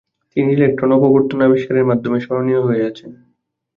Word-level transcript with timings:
তিনি 0.31 0.49
ইলেকট্রন 0.53 0.91
অপবর্তন 0.97 1.39
আবিষ্কারের 1.47 1.85
মাধ্যমে 1.85 2.17
স্মরণীয় 2.19 2.61
হয়ে 2.67 2.87
আছেন। 2.89 3.11